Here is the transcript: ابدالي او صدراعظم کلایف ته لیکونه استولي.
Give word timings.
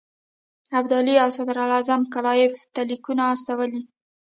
ابدالي 0.79 1.15
او 1.23 1.29
صدراعظم 1.37 2.01
کلایف 2.13 2.53
ته 2.73 2.81
لیکونه 2.89 3.23
استولي. 3.33 3.81